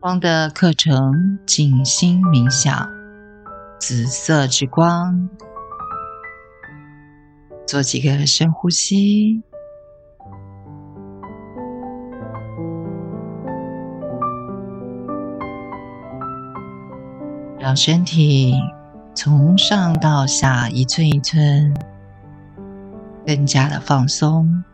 [0.00, 2.88] 光的课程，静心冥想，
[3.78, 5.28] 紫色之光。
[7.66, 9.42] 做几个深呼吸，
[17.58, 18.54] 让身体
[19.14, 21.74] 从上到下一寸一寸
[23.26, 24.64] 更加的放松。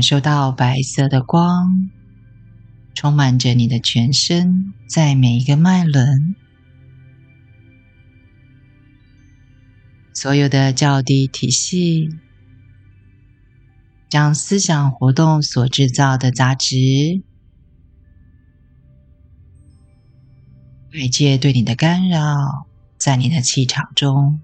[0.00, 1.90] 感受到白色的光
[2.94, 6.36] 充满着你的全身，在每一个脉轮，
[10.14, 12.08] 所有的较低体系，
[14.08, 17.22] 将思想活动所制造的杂质、
[20.94, 24.40] 外界对你的干扰，在你的气场中。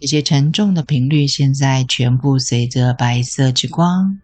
[0.00, 4.20] 这些沉重的频率，现在全部随着白色之光，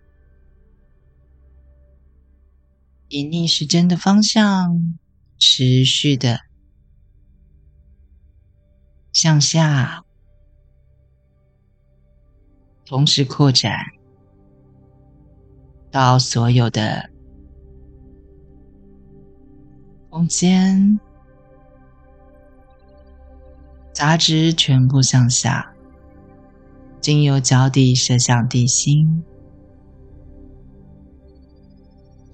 [3.09, 4.97] 以逆时针的方向，
[5.37, 6.43] 持续的
[9.13, 10.05] 向下，
[12.87, 13.77] 同时扩展
[15.91, 17.11] 到所有的
[20.09, 21.01] 空间。
[23.95, 25.73] 杂质全部向下，
[27.01, 29.23] 经由脚底射向地心，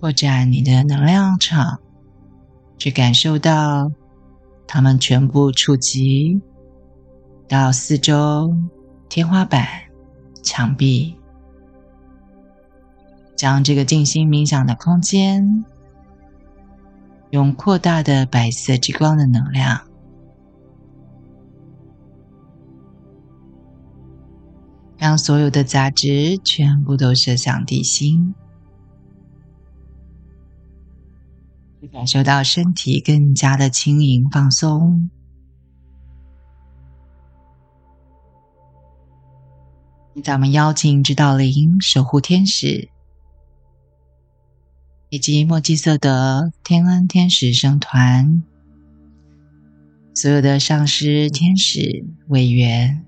[0.01, 1.79] 扩展你的能量场，
[2.79, 3.93] 去感受到
[4.67, 6.41] 它们全部触及
[7.47, 8.57] 到四周
[9.11, 9.67] 天花板、
[10.43, 11.15] 墙壁，
[13.37, 15.63] 将这个静心冥想的空间，
[17.29, 19.90] 用扩大的白色之光的能量。
[25.01, 28.35] 让所有的杂质全部都射向地心，
[31.91, 35.09] 感受到身体更加的轻盈放松。
[40.23, 42.91] 咱们邀请指导灵、守护天使
[45.09, 48.43] 以及墨基色德天恩天使圣团，
[50.15, 53.07] 所有的上师、天使、委员。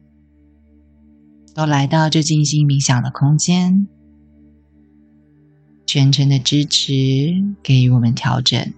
[1.55, 3.87] 都来到这静心冥想的空间，
[5.85, 6.95] 全程的支持，
[7.63, 8.73] 给予我们调整，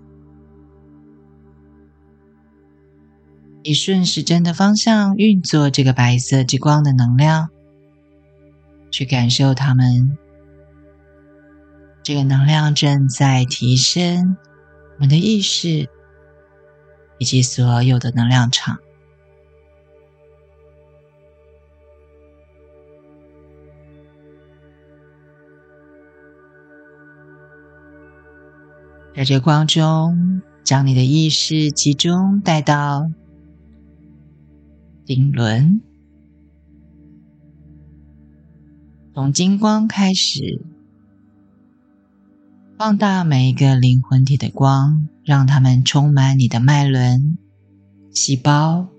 [3.63, 7.49] 以顺时针的方向运作这个白色之光的能量，
[8.91, 10.19] 去感受它们。
[12.03, 14.37] 这个能量正在提升
[14.97, 15.89] 我们的意识，
[17.19, 18.79] 以及所有的能量场。
[29.17, 33.09] 在这光中，将你的意识集中带到
[35.07, 35.81] 顶轮，
[39.15, 40.65] 从金光开始，
[42.77, 47.39] 放大每一个灵魂体的光，让它们充满你的脉轮、
[48.11, 48.94] 细胞。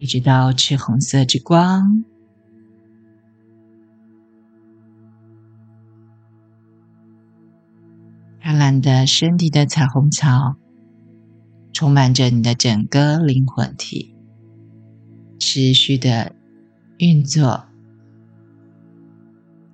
[0.00, 2.02] 一直到赤红色之光，
[8.42, 10.56] 灿烂的身体的彩虹桥，
[11.74, 14.16] 充满着你的整个灵魂体，
[15.38, 16.34] 持续的
[16.96, 17.66] 运作，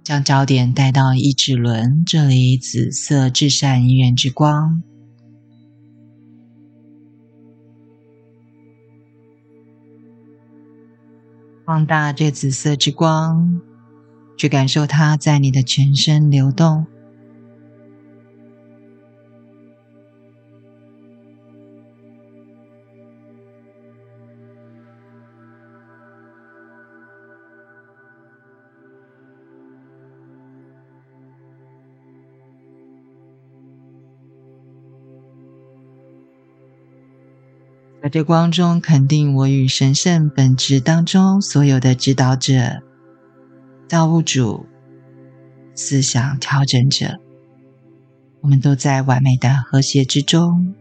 [0.02, 4.82] 将焦点带到意志轮这里，紫色至善意愿之光。
[11.66, 13.60] 放大这紫色之光，
[14.36, 16.86] 去感受它在你的全身流动。
[38.06, 42.80] 在这光中，肯定我与神圣本质当中所有的指导者、
[43.88, 44.64] 造物主、
[45.74, 47.18] 思想调整者，
[48.42, 50.72] 我们都在完美的和谐之中。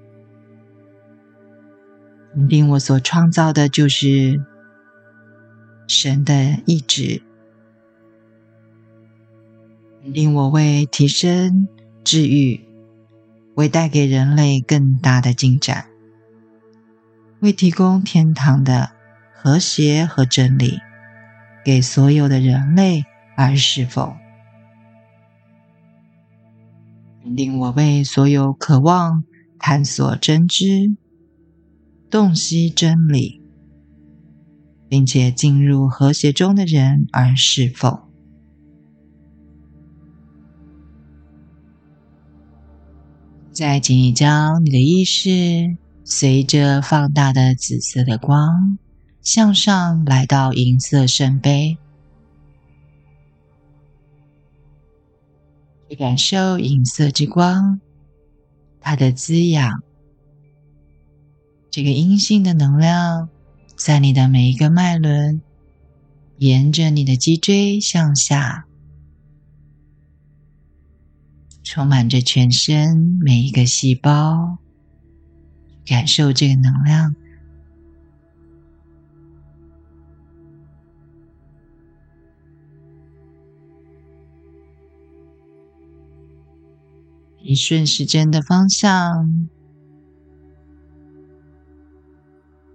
[2.36, 4.40] 肯定我所创造的就是
[5.88, 7.24] 神的意志，
[10.04, 11.68] 令我为提升
[12.04, 12.64] 治愈，
[13.56, 15.88] 为带给人类更大的进展，
[17.42, 18.92] 为提供天堂的
[19.34, 20.80] 和谐和真理
[21.64, 23.04] 给所有的人类
[23.36, 24.16] 而是否？
[27.24, 29.24] 令我为所有渴望
[29.60, 30.96] 探索真知、
[32.10, 33.42] 洞悉真理，
[34.88, 38.00] 并且进入和谐中的人而是否？
[43.52, 48.78] 再请你将你的意识随着放大的紫色的光
[49.24, 51.80] 向上来到银色圣杯，
[55.90, 57.82] 去感受银色之光，
[58.80, 59.82] 它的滋养。
[61.72, 63.28] 这个阴性的能量
[63.76, 65.42] 在你的每一个脉轮，
[66.38, 68.68] 沿着你的脊椎向下。
[71.64, 74.60] 充满着全身每一个细胞，
[75.86, 77.16] 感受这个能量。
[87.48, 89.48] 以顺时针的方向，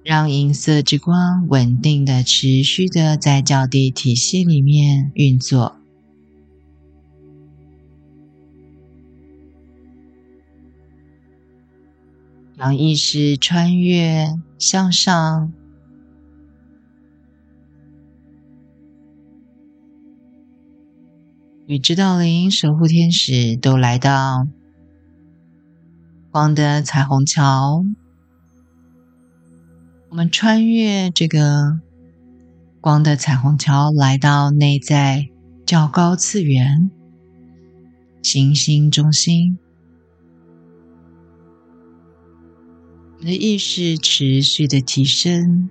[0.05, 5.80] 让银色之光稳定的、持续的在较低体系里面运作。
[12.61, 15.51] 让意识穿越向上，
[21.67, 24.47] 与指导灵、守护天使都来到
[26.31, 27.83] 光的彩虹桥。
[30.11, 31.81] 我们穿越这个
[32.79, 35.31] 光的彩虹桥，来到内在
[35.65, 36.91] 较高次元
[38.23, 39.59] 行星中心。
[43.23, 45.69] 你的意识持续的提升，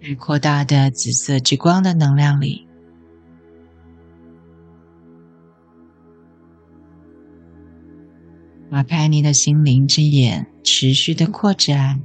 [0.00, 2.64] 在扩大的紫色之光的能量里，
[8.70, 12.00] 打开你的心灵之眼，持续的扩展。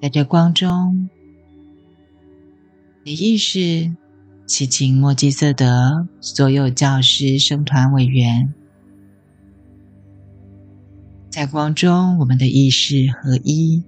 [0.00, 1.10] 在这光中，
[3.04, 3.94] 你意识
[4.46, 8.54] 祈请莫基色德所有教师、生团委员。
[11.34, 13.82] 在光中，我们的意识合一，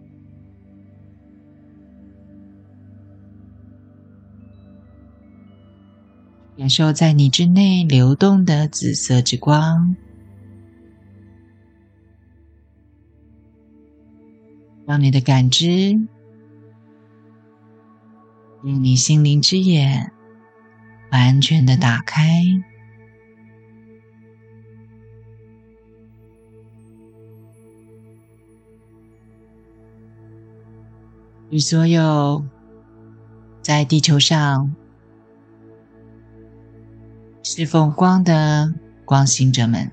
[6.58, 9.94] 感受在你之内流动的紫色之光，
[14.84, 15.96] 让你的感知，
[18.64, 20.10] 令你心灵之眼
[21.12, 22.42] 完全的打开。
[31.48, 32.44] 与所有
[33.62, 34.74] 在地球上
[37.42, 39.92] 侍奉光的光行者们，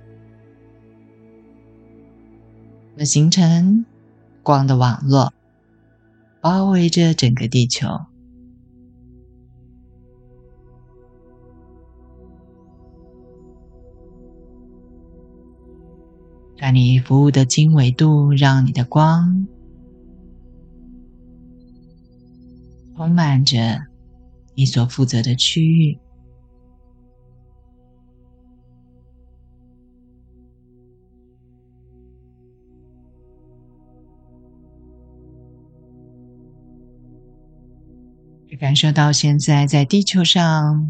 [2.97, 3.85] 的形成
[4.41, 5.31] 光的网络，
[6.41, 7.87] 包围着整个地球。
[16.57, 19.47] 在你服务的经纬度，让你的光。
[22.95, 23.57] 充满着
[24.55, 25.99] 你所负责的区域，
[38.59, 40.89] 感受到现在在地球上，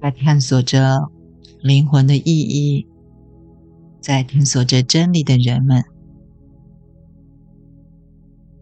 [0.00, 1.10] 在探索着
[1.60, 2.86] 灵魂的意义。
[4.06, 5.84] 在探索着真理的人们，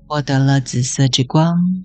[0.06, 1.84] 获得了紫色之光。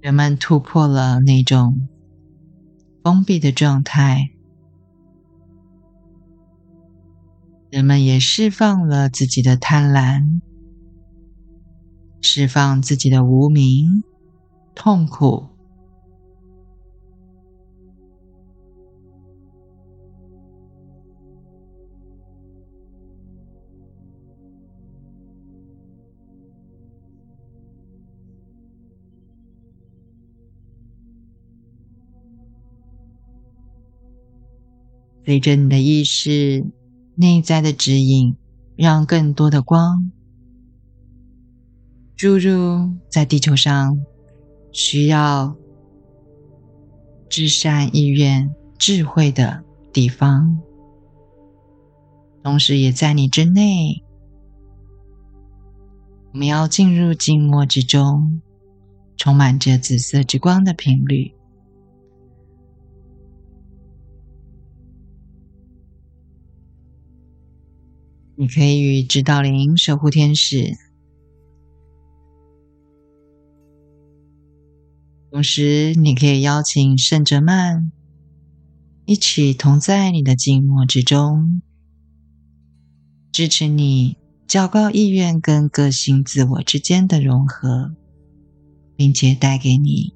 [0.00, 1.86] 人们突破了那种
[3.04, 4.32] 封闭的状态，
[7.70, 10.40] 人们也释放了自己的贪婪。
[12.22, 14.02] 释放自己的无名
[14.74, 15.52] 痛苦。
[35.24, 36.64] 随着你的意识
[37.14, 38.36] 内在的指引
[38.76, 40.10] 让更多的光
[42.16, 44.00] 注入在地球上
[44.70, 45.56] 需要
[47.28, 50.58] 至善意愿、智慧的地方，
[52.42, 54.04] 同时也在你之内。
[56.32, 58.40] 我们要进入静默之中，
[59.16, 61.34] 充满着紫色之光的频率。
[68.34, 70.76] 你可以与指导灵、守护天使，
[75.32, 77.90] 同时你可以邀请圣哲曼
[79.06, 81.62] 一起同在你的静默之中，
[83.32, 84.18] 支持你。
[84.46, 87.94] 较高意愿跟个性自我之间的融合，
[88.94, 90.12] 并且带给你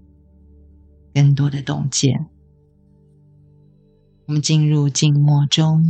[1.14, 2.26] 更多的洞见。
[4.26, 5.82] 我们进入静默中，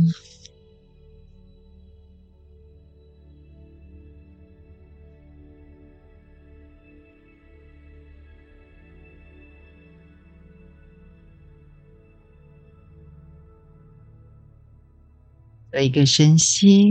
[15.77, 16.89] 做一个深吸。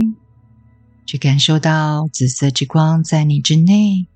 [1.05, 4.07] 去感受到紫色之光在你之内。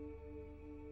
[0.00, 0.89] うん。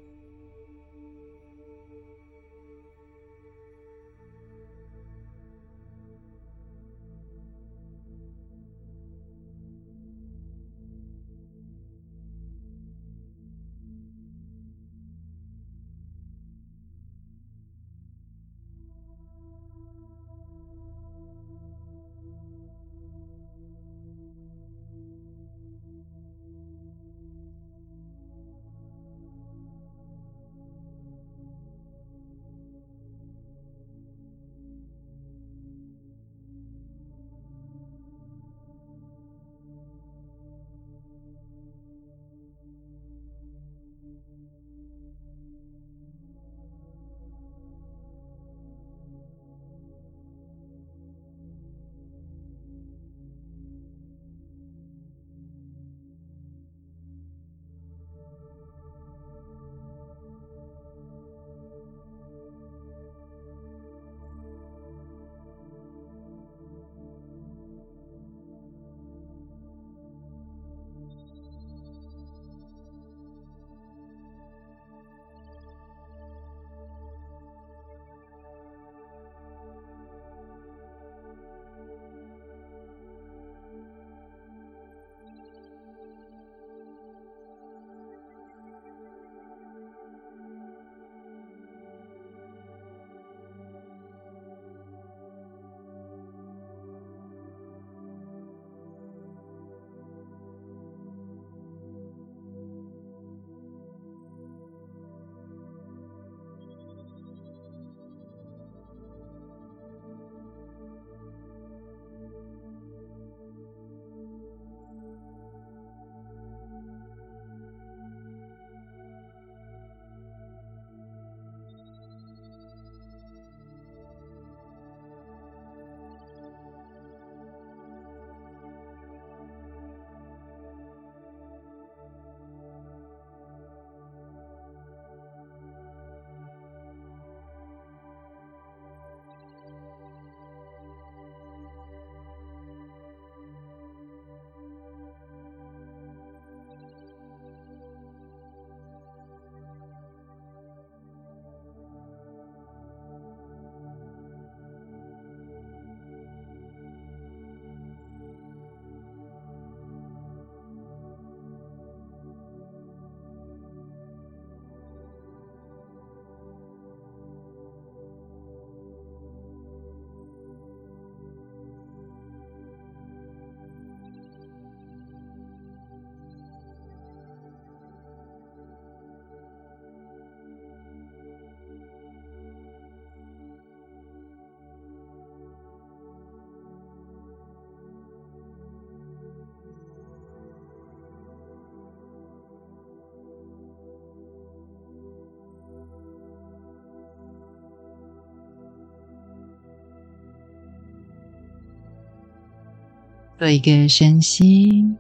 [203.39, 204.97] 做一个深吸，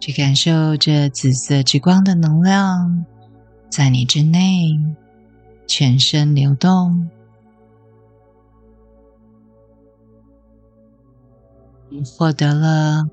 [0.00, 3.06] 去感受这紫色之光的能量
[3.70, 4.76] 在你之内
[5.68, 7.08] 全身流动。
[11.88, 13.08] 你获得了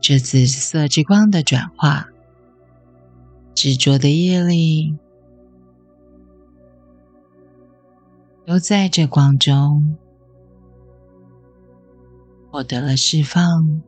[0.00, 2.08] 这紫色之光的转化，
[3.54, 4.96] 执着的业力
[8.44, 9.96] 都在这光中。
[12.56, 13.82] 获得了释放。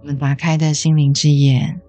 [0.00, 1.80] 我们打开的心灵之眼，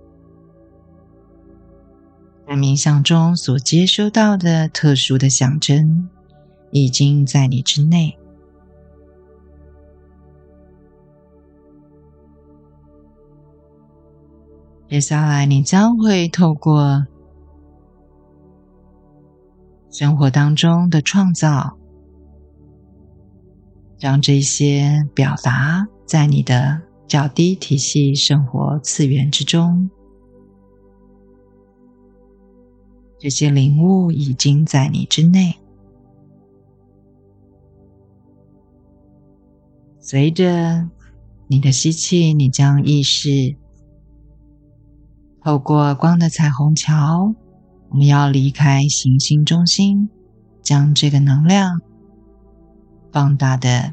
[2.47, 6.09] 在冥想中所接收到的特殊的象征，
[6.71, 8.17] 已经在你之内。
[14.91, 17.07] 接下来，你将会透过
[19.89, 21.77] 生活当中的创造，
[23.97, 29.89] 让这些表达在你的较低体系生活次元之中。
[33.17, 35.55] 这些领悟已经在你之内，
[40.01, 40.89] 随着
[41.47, 43.55] 你的吸气，你将意识。
[45.43, 47.33] 透过光的彩虹桥，
[47.89, 50.07] 我们要离开行星中心，
[50.61, 51.81] 将这个能量
[53.11, 53.91] 放大的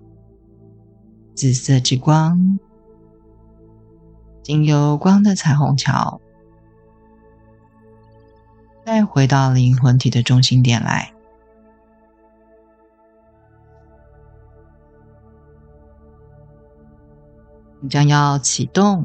[1.34, 2.58] 紫色之光，
[4.42, 6.20] 经由光的彩虹桥，
[8.84, 11.10] 再回到灵魂体的中心点来。
[17.80, 19.02] 你将要启动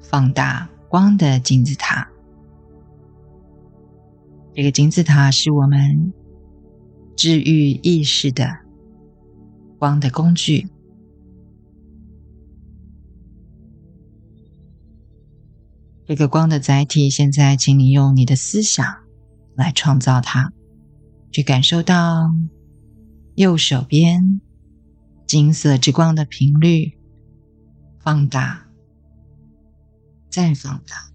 [0.00, 0.70] 放大。
[0.92, 2.06] 光的金字塔，
[4.52, 6.12] 这个金字塔是我们
[7.16, 8.46] 治愈意识的
[9.78, 10.68] 光的工具。
[16.04, 18.84] 这个光的载体，现在，请你用你的思想
[19.54, 20.52] 来创造它，
[21.30, 22.30] 去感受到
[23.36, 24.42] 右手边
[25.26, 26.92] 金色之光的频率
[27.98, 28.71] 放大。
[30.32, 31.12] 再放大，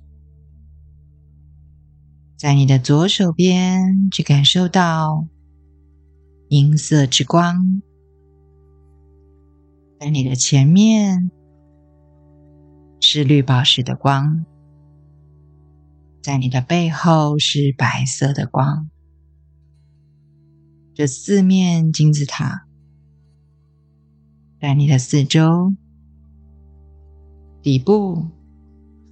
[2.38, 5.28] 在你的左手边去感受到
[6.50, 7.82] 银色之光，
[10.00, 11.32] 在你的前面
[13.02, 14.46] 是绿宝石的光，
[16.22, 18.88] 在你的背后是白色的光。
[20.94, 22.68] 这四面金字塔
[24.62, 25.74] 在你的四周
[27.64, 28.37] 底部。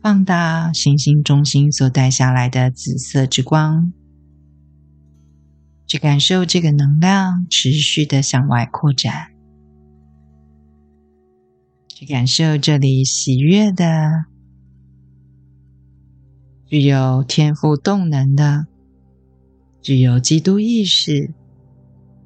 [0.06, 3.92] 放大行星中心所带下来的紫色之光，
[5.88, 9.32] 去感受这个能量持续的向外扩展，
[11.88, 14.26] 去感受这里喜悦的、
[16.68, 18.68] 具有天赋动能的、
[19.82, 21.34] 具有基督意识、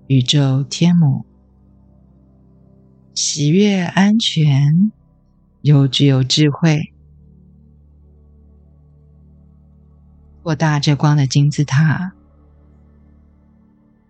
[0.07, 1.25] 宇宙天母，
[3.13, 4.91] 喜悦、安全
[5.61, 6.93] 又具有智慧。
[10.49, 12.13] 扩大这光的金字塔，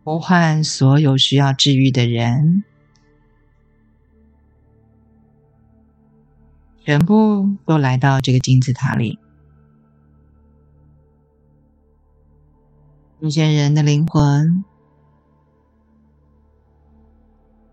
[0.05, 2.63] 呼唤所有需要治愈的人，
[6.85, 9.19] 全部都来到这个金字塔里。
[13.19, 14.63] 这些人的灵魂，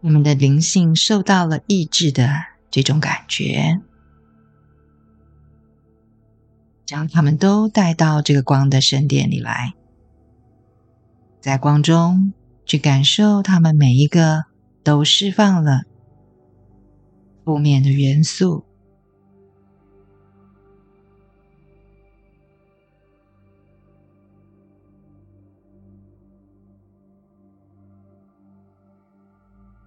[0.01, 2.29] 你们的灵性受到了抑制的
[2.69, 3.81] 这种感觉。
[6.87, 9.75] 将他们都带到这个光的圣殿里来，
[11.41, 12.33] 在光中
[12.65, 14.45] 去感受他们每一个
[14.85, 15.83] 都释放了
[17.45, 18.65] 负面的元素。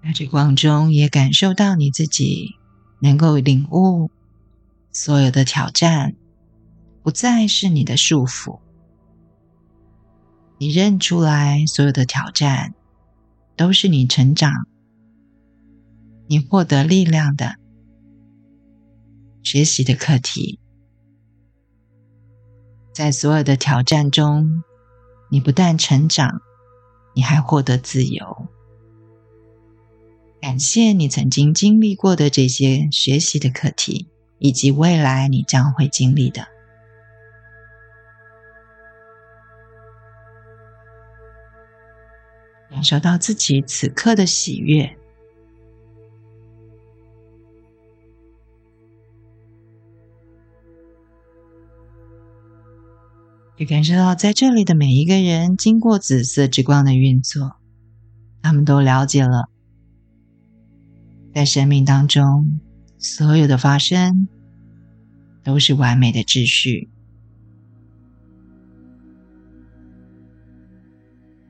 [0.04, 2.56] 在这光中，也感受到你自己
[3.00, 4.10] 能够领悟
[4.92, 6.16] 所有的挑战。
[7.10, 8.60] 不再是你的束缚，
[10.60, 12.76] 你认出来，所有的挑战
[13.56, 14.68] 都是你成长、
[16.28, 17.56] 你获得力量的
[19.42, 20.60] 学习的课题。
[22.94, 24.62] 在所有的挑战中，
[25.32, 26.44] 你不但成长，
[27.16, 28.48] 你还获得自由。
[30.40, 34.10] 感谢你曾经经历过的这些学习的课题。
[34.42, 36.48] 以及未来你将会经历的。
[42.80, 44.96] 感受到自己此刻的喜悦，
[53.58, 57.58] 也感受到在这里的每一个人经过紫色之光的运作，
[58.42, 59.50] 他们都了解了，
[61.36, 62.62] 在生命当中
[62.98, 64.30] 所有的发生
[65.44, 66.90] 都是完美的秩序。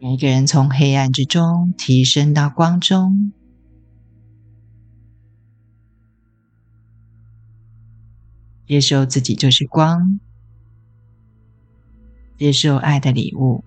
[0.01, 3.33] 每个人从黑暗之中提升到光中，
[8.65, 10.21] 接受自己就是光，
[12.37, 13.65] 接受爱的礼物，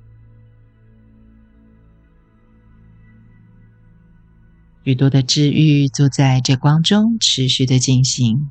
[4.84, 8.48] 许多的治愈就在这光中持续的进行。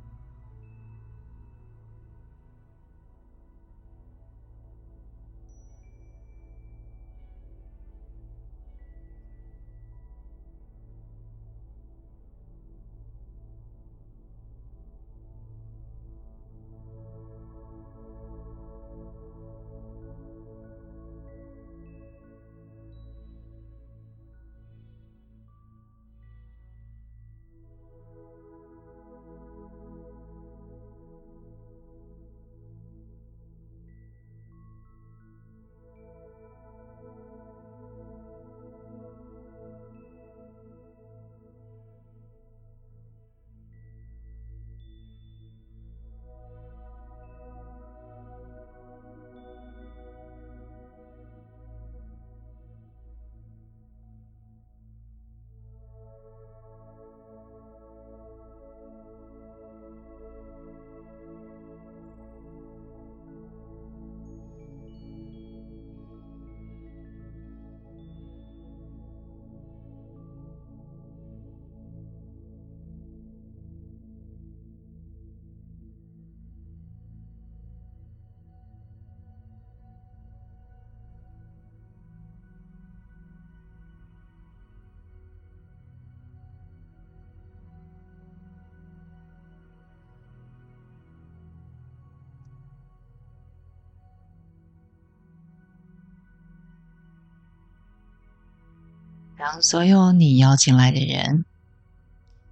[99.41, 101.45] 让所有你邀请来的人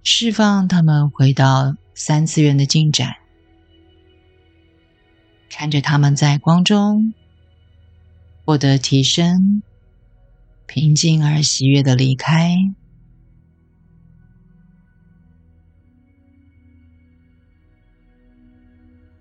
[0.02, 3.14] 释放他们回到三次元的进展，
[5.48, 7.14] 看着他们在光中
[8.44, 9.62] 获得提升、
[10.66, 12.56] 平静而喜悦的离开，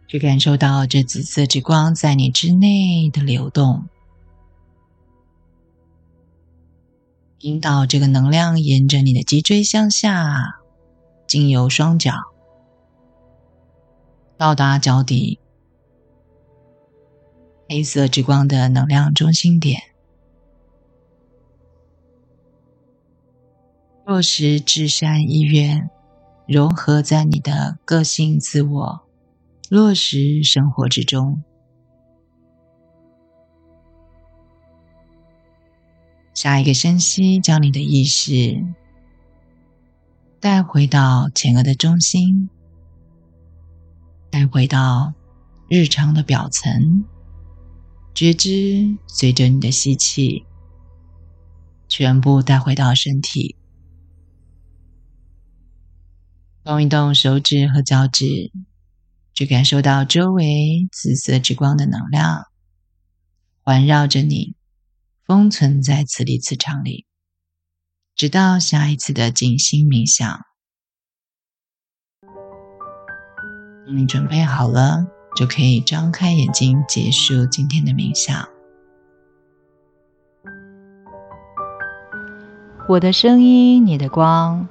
[0.08, 3.88] 去感受到这紫色之光在你之内的流动。
[7.40, 10.60] 引导这个能量沿着你的脊椎向下，
[11.26, 12.14] 经由双脚，
[14.38, 15.40] 到达脚底
[17.70, 19.82] 黑色之光的能量中心点，
[24.06, 25.90] 落实至善意愿，
[26.46, 29.02] 融合在你的个性自我，
[29.70, 31.42] 落实生活之中。
[36.42, 38.66] 下一个深吸，将你的意识
[40.40, 42.50] 带回到前额的中心，
[44.30, 45.14] 带回到
[45.68, 47.04] 日常的表层，
[48.16, 50.46] 觉知随着你的吸气，
[51.90, 53.58] 全部带回到身体，
[56.64, 58.54] 动一动手指和脚趾，
[59.34, 62.46] 去感受到周围紫色之光的能量
[63.62, 64.56] 环绕着你。
[65.30, 67.06] 封存在磁力磁场里，
[68.16, 70.40] 直到下一次的静心冥想。
[73.94, 78.50] 你准备好了，就可以张开眼睛，结束今天的冥想。
[82.88, 84.68] 我的声音，你的光。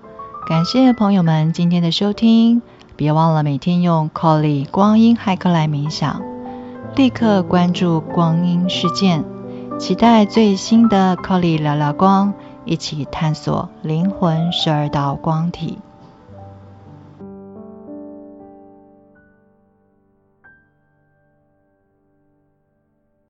[0.48, 2.62] 感谢朋友们今天的收听，
[2.96, 6.20] 别忘了每天用 Colly 光阴骇客来冥想，
[6.96, 9.37] 立刻关注光阴事件。
[9.78, 15.78] 期待最新的 Colly 聊聊光，一起探索灵魂十二道光体。